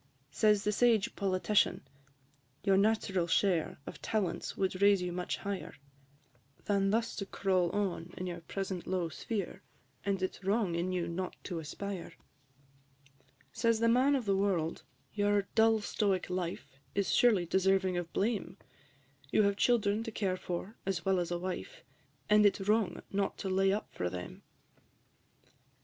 [0.31, 1.81] Says the sage Politician,
[2.63, 5.75] "Your natural share Of talents would raise you much higher,
[6.65, 9.61] Than thus to crawl on in your present low sphere,
[10.03, 13.21] And it 's wrong in you not to aspire." III.
[13.53, 14.81] Says the Man of the World,
[15.13, 18.57] "Your dull stoic life Is surely deserving of blame?
[19.29, 21.83] You have children to care for, as well as a wife,
[22.27, 24.41] And it 's wrong not to lay up for them."